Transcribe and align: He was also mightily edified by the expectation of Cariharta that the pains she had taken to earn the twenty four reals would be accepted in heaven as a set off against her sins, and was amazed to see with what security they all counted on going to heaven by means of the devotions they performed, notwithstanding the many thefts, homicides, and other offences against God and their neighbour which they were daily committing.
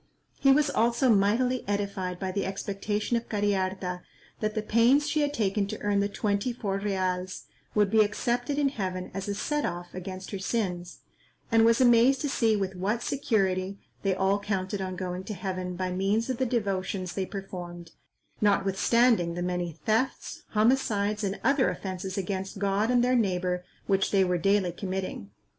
He 0.39 0.51
was 0.51 0.71
also 0.71 1.09
mightily 1.11 1.63
edified 1.67 2.19
by 2.19 2.31
the 2.31 2.43
expectation 2.43 3.17
of 3.17 3.29
Cariharta 3.29 4.01
that 4.39 4.55
the 4.55 4.63
pains 4.63 5.07
she 5.07 5.21
had 5.21 5.31
taken 5.31 5.67
to 5.67 5.79
earn 5.81 5.99
the 5.99 6.09
twenty 6.09 6.51
four 6.51 6.79
reals 6.79 7.43
would 7.75 7.91
be 7.91 8.01
accepted 8.03 8.57
in 8.57 8.69
heaven 8.69 9.11
as 9.13 9.27
a 9.27 9.35
set 9.35 9.63
off 9.63 9.93
against 9.93 10.31
her 10.31 10.39
sins, 10.39 11.01
and 11.51 11.65
was 11.65 11.79
amazed 11.79 12.19
to 12.21 12.29
see 12.29 12.55
with 12.55 12.75
what 12.75 13.03
security 13.03 13.77
they 14.01 14.15
all 14.15 14.39
counted 14.39 14.81
on 14.81 14.95
going 14.95 15.23
to 15.25 15.35
heaven 15.35 15.75
by 15.75 15.91
means 15.91 16.31
of 16.31 16.37
the 16.39 16.47
devotions 16.47 17.13
they 17.13 17.27
performed, 17.27 17.91
notwithstanding 18.41 19.35
the 19.35 19.43
many 19.43 19.71
thefts, 19.85 20.41
homicides, 20.53 21.23
and 21.23 21.39
other 21.43 21.69
offences 21.69 22.17
against 22.17 22.57
God 22.57 22.89
and 22.89 23.03
their 23.03 23.15
neighbour 23.15 23.63
which 23.85 24.09
they 24.09 24.23
were 24.23 24.39
daily 24.39 24.71
committing. 24.71 25.29